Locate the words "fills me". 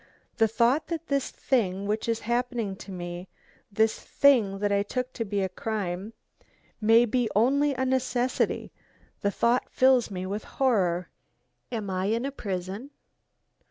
9.69-10.25